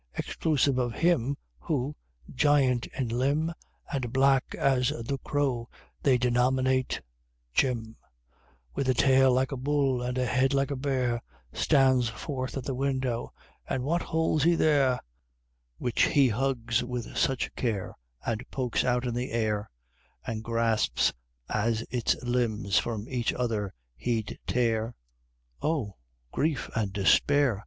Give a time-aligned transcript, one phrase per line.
[0.19, 1.95] _Exclusive of Him Who,
[2.33, 3.53] giant in limb,
[3.93, 5.69] And black as the crow
[6.01, 7.01] they denominate
[7.53, 7.97] Jim,
[8.73, 11.21] With a tail like a bull, and a head like a bear,
[11.53, 13.31] Stands forth at the window
[13.69, 14.99] and what holds he there,
[15.77, 17.95] Which he hugs with such care,
[18.25, 19.69] And pokes out in the air,
[20.25, 21.13] And grasps
[21.47, 24.95] as its limbs from each other he'd tear?
[25.61, 25.97] Oh!
[26.31, 27.59] grief and despair!